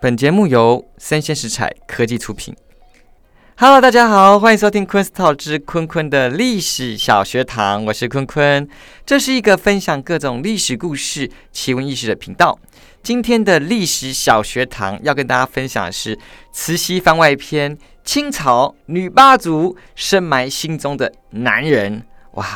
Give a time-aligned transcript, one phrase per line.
[0.00, 2.54] 本节目由三鲜食材科技出品。
[3.56, 8.68] Hello，大家好，欢迎收听昆斯套之坤坤的历史小学堂，我是坤坤。
[9.04, 12.56] 这是一个分享各种历史故事、奇闻异事的频道。
[13.02, 16.16] 今天的历史小学堂要跟大家分享的是
[16.52, 22.04] 慈禧番外篇：清朝女霸族深埋心中的男人。
[22.34, 22.46] 哇，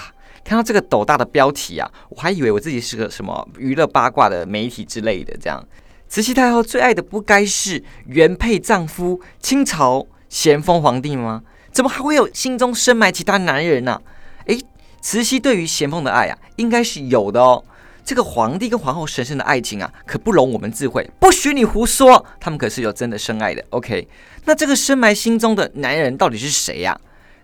[0.45, 5.37] 看到这个斗大的标题啊，我还以为我自己是个什么娱乐八卦的媒体之类的。
[5.39, 5.67] 这样，
[6.13, 10.07] 慈禧太后最爱的不该是原配丈夫清朝？
[10.29, 11.43] 咸丰皇帝吗？
[11.73, 13.99] 怎么还会有心中深埋其他男人呢？
[14.45, 14.61] 诶，
[15.01, 17.65] 慈禧对于咸丰的爱啊，应该是有的哦。
[18.05, 22.23] 这个皇帝跟皇后神圣的爱情啊，可不容我们智慧，不许你胡说。
[22.39, 23.65] 他们可是有真的深爱的。
[23.71, 24.07] OK，
[24.45, 26.95] 那这个深埋心中的男人到底是谁呀？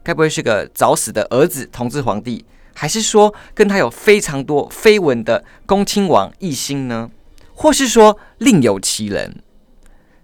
[0.02, 7.10] 该不会是个早死的儿子同治皇帝，还是说跟他有非常多绯闻的恭亲王奕欣呢？
[7.58, 9.42] 或是说另有其人？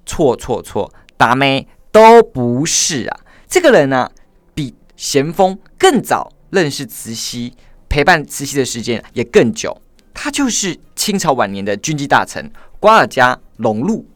[0.07, 1.69] 错错错，达妹。
[1.95, 3.21] 都不是啊！
[3.47, 4.11] 这个人呢，
[4.53, 7.55] 比咸丰更早认识慈禧，
[7.89, 9.81] 陪伴慈禧的时间也更久。
[10.13, 14.09] 他就是清朝晚年的军机大臣瓜尔佳隆禄。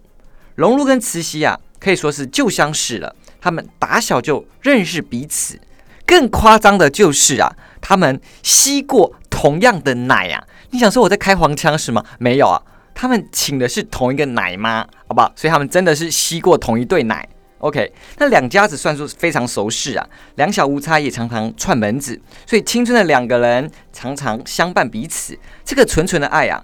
[0.56, 3.14] 隆禄跟慈禧啊，可以说是旧相识了。
[3.40, 5.60] 他们打小就认识彼此。
[6.04, 10.44] 更夸张的就是啊，他们吸过同样的奶啊！
[10.70, 12.04] 你想说我在开黄腔是吗？
[12.18, 12.60] 没有啊，
[13.00, 15.32] 他们请的是同一个奶妈，好不好？
[15.36, 17.26] 所以他们真的是吸过同一对奶。
[17.58, 20.04] OK，那两家子算是非常熟识啊，
[20.34, 25.38] 两小无猜也常常串门子，所以青春的两个人常常相伴彼此。
[25.64, 26.60] 这个纯纯的爱啊，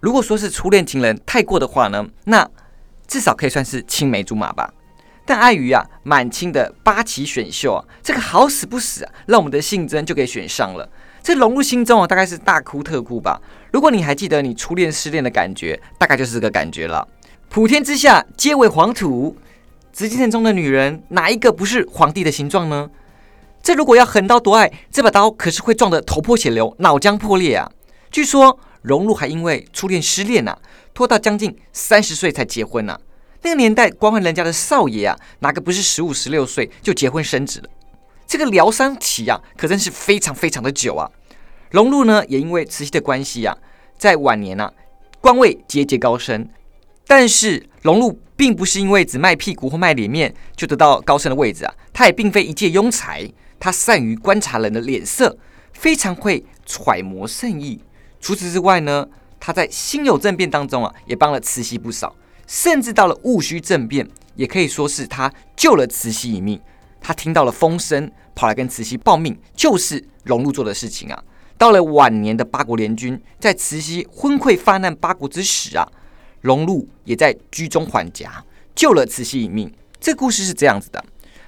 [0.00, 2.46] 如果说是初恋情人太过的话呢，那
[3.06, 4.70] 至少可以算是青梅竹马吧。
[5.24, 10.86] 但碍于啊满清的八旗选秀啊，这个好死不死啊，让我们的信真就给选上了。
[11.28, 13.38] 这融入心中啊，大概是大哭特哭吧。
[13.70, 17.06] 如果你还记得你初恋失恋的感觉，大概就是这个感觉了。
[17.50, 19.36] 普天之下皆为黄土。
[19.92, 22.88] 紫禁城中的女人，哪一个不是皇帝的形状呢？
[23.62, 27.70] 这如果要横刀夺爱，这把刀可是会撞得头破血流、脑浆破裂啊！
[28.10, 30.56] 据说荣禄还因为初恋失恋呐，
[30.94, 32.98] 拖到将近三十岁才结婚呐。
[33.42, 37.68] 那个年代，光棍人家的少爷啊，哪个不是十五、十六岁就结婚生子了？
[38.26, 41.10] 这个疗伤期啊，可真是非常非常的久啊！
[41.70, 43.56] 荣禄呢，也因为慈禧的关系啊，
[43.98, 44.72] 在晚年啊，
[45.20, 46.48] 官位节节高升。
[47.06, 53.26] 但是荣禄并不是因为只卖屁股或卖脸面就得到高升的位置啊，他也并非一介庸才，
[53.58, 55.36] 他善于观察人的脸色，
[55.72, 57.80] 非常会揣摩圣意。
[58.20, 59.06] 除此之外呢，
[59.40, 62.14] 他在辛酉政变当中啊，也帮了慈禧不少，
[62.46, 66.60] 甚至到了戊戌政变，也可以说是他救了慈禧一命。
[67.00, 71.24] 他听到了风声，跑来跟慈禧报命，就是荣禄做的事情啊。
[71.58, 75.86] 到了晚年的八国联军，在慈禧昏聩发难八国之时啊。
[76.40, 79.70] 荣禄也在居中缓颊，救了慈禧一命。
[79.98, 81.04] 这故事是这样子的：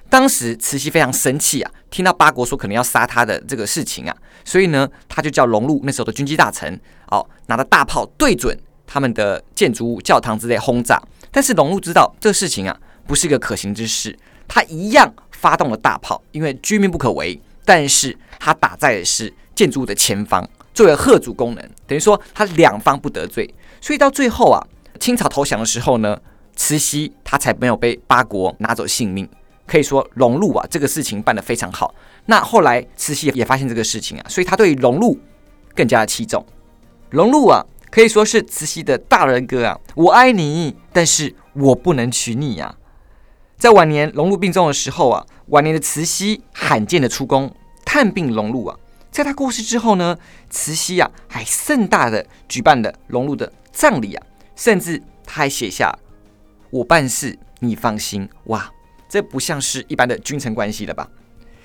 [0.09, 8.55] 当时慈禧非常生气啊，听到八国说可能要杀他的这个事情啊，所以呢，他就叫荣禄那时候的军机大臣，哦，拿着大炮对准
[8.85, 11.01] 他们的建筑物、教堂之类轰炸。
[11.31, 17.41] 但是荣禄知道这个事情啊，不是一个可行之事，他一样发动了大炮，因为军民不可为。
[17.63, 23.53] 但是他打在的是建筑物的前方，作为贺主功能，等于说他两方不得罪。
[23.79, 24.57] 所以到最后啊。
[24.99, 26.15] 清朝投降的时候呢，
[26.55, 29.27] 慈禧她才没有被八国拿走性命，
[29.65, 31.95] 可以说荣禄啊这个事情办得非常好。
[32.27, 35.19] 那后来慈禧也发现这个事情啊，所以她对荣禄
[35.73, 36.45] 更加的器重。
[37.09, 42.75] 荣禄啊可以说是慈禧的大人哥啊，我爱你，但是我不能娶你呀。
[43.57, 47.51] 在晚年荣禄病重的时候啊，晚年的慈禧罕见的出宫
[47.83, 48.77] 探病荣禄啊，
[49.11, 50.17] 在他过世之后呢，
[50.49, 54.25] 慈禧啊还盛大的举办了荣禄的葬礼啊。
[54.55, 55.91] 甚至他还写下
[56.69, 58.29] “我办事，你放心”。
[58.45, 58.71] 哇，
[59.09, 61.09] 这不像是一般的君臣关系了吧？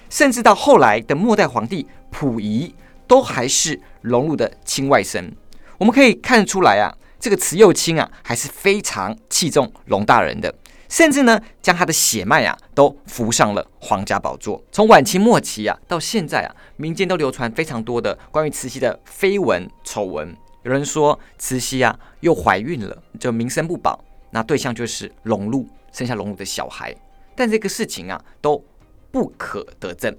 [0.09, 2.75] 甚至到后来的末代皇帝溥仪，
[3.07, 5.31] 都还是荣禄的亲外甥。
[5.79, 6.89] 我们可以看得出来啊，
[7.21, 10.55] 这个慈幼亲啊，还是非常器重荣大人的。
[10.89, 14.63] 甚至呢，将他的血脉啊，都扶上了皇家宝座。
[14.71, 20.35] 从晚清末期啊，到现在啊，民间都流传非常多的关于慈禧的绯闻丑闻。
[20.63, 24.03] 有人说慈禧啊又怀孕了，就名声不保。
[24.31, 26.95] 那对象就是荣禄，生下荣禄的小孩。
[27.35, 28.63] 但这个事情啊都
[29.11, 30.17] 不可得证。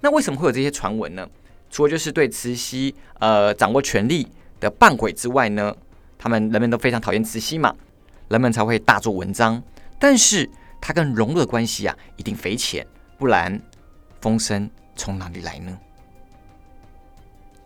[0.00, 1.28] 那为什么会有这些传闻呢？
[1.70, 4.28] 除了就是对慈禧呃掌握权力
[4.60, 5.74] 的扮鬼之外呢，
[6.18, 7.74] 他们人们都非常讨厌慈禧嘛，
[8.28, 9.62] 人们才会大做文章。
[9.98, 10.48] 但是
[10.80, 12.86] 他跟荣禄的关系啊一定匪浅，
[13.18, 13.60] 不然
[14.20, 15.78] 风声从哪里来呢？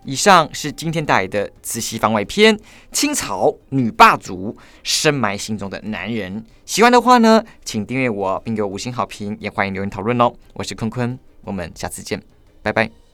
[0.05, 2.59] 以上是今天带来的慈禧番外篇：
[2.93, 6.43] 清朝女霸主深埋心中的男人。
[6.65, 10.33] 喜欢的话呢，请订阅我，并给我五星好评，也欢迎留言讨论哦。
[10.55, 12.23] 我是坤坤，我们下次见，
[12.63, 13.08] 拜拜。